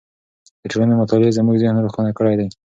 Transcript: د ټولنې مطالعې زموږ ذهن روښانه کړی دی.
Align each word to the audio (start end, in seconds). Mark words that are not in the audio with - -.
د 0.61 0.63
ټولنې 0.71 0.93
مطالعې 1.01 1.35
زموږ 1.37 1.55
ذهن 1.61 1.77
روښانه 1.85 2.11
کړی 2.17 2.33
دی. 2.39 2.47